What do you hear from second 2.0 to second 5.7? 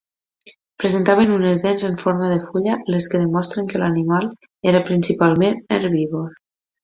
forma de fulla les que demostren que l'animal era principalment